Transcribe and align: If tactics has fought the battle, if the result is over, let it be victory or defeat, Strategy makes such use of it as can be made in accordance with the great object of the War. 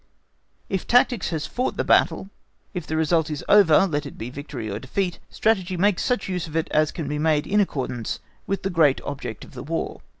If 0.67 0.87
tactics 0.87 1.29
has 1.29 1.45
fought 1.45 1.77
the 1.77 1.83
battle, 1.83 2.31
if 2.73 2.87
the 2.87 2.97
result 2.97 3.29
is 3.29 3.45
over, 3.47 3.85
let 3.85 4.07
it 4.07 4.17
be 4.17 4.31
victory 4.31 4.67
or 4.67 4.79
defeat, 4.79 5.19
Strategy 5.29 5.77
makes 5.77 6.03
such 6.03 6.27
use 6.27 6.47
of 6.47 6.55
it 6.55 6.67
as 6.71 6.91
can 6.91 7.07
be 7.07 7.19
made 7.19 7.45
in 7.45 7.59
accordance 7.59 8.19
with 8.47 8.63
the 8.63 8.71
great 8.71 8.99
object 9.01 9.45
of 9.45 9.53
the 9.53 9.61
War. 9.61 10.01